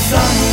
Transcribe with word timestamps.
sun. 0.00 0.49